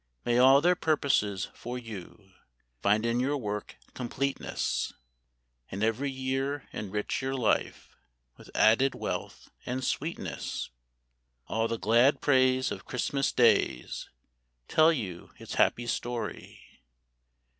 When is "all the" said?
11.45-11.77